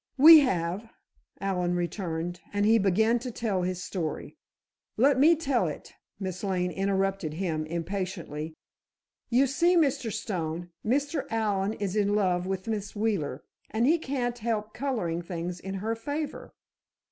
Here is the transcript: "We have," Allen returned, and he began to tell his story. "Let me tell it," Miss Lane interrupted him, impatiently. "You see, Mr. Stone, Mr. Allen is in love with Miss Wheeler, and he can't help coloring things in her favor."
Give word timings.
"We 0.17 0.39
have," 0.39 0.89
Allen 1.39 1.75
returned, 1.75 2.41
and 2.51 2.65
he 2.65 2.79
began 2.79 3.19
to 3.19 3.29
tell 3.29 3.61
his 3.61 3.83
story. 3.83 4.35
"Let 4.97 5.19
me 5.19 5.35
tell 5.35 5.67
it," 5.67 5.93
Miss 6.19 6.43
Lane 6.43 6.71
interrupted 6.71 7.35
him, 7.35 7.67
impatiently. 7.67 8.55
"You 9.29 9.45
see, 9.45 9.77
Mr. 9.77 10.11
Stone, 10.11 10.71
Mr. 10.83 11.27
Allen 11.29 11.73
is 11.73 11.95
in 11.95 12.15
love 12.15 12.47
with 12.47 12.67
Miss 12.67 12.95
Wheeler, 12.95 13.43
and 13.69 13.85
he 13.85 13.99
can't 13.99 14.39
help 14.39 14.73
coloring 14.73 15.21
things 15.21 15.59
in 15.59 15.75
her 15.75 15.95
favor." 15.95 16.55